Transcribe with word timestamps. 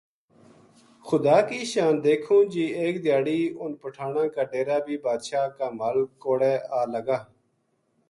خدا 1.07 1.37
کی 1.49 1.59
شان 1.71 1.95
دیکھوں 2.03 2.39
جی 2.51 2.65
ایک 2.81 2.95
دھیاڑی 3.03 3.39
اُنھ 3.59 3.77
پٹھاناں 3.81 4.27
کا 4.35 4.43
ڈیرا 4.51 4.77
بی 4.85 4.95
بادشاہ 5.05 5.47
کا 5.57 5.67
محل 5.79 5.99
کوڑے 6.23 6.53
آلگا 6.81 7.19